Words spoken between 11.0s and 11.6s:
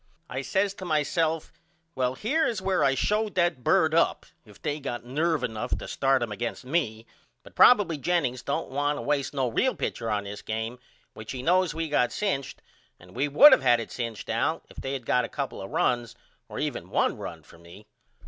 which he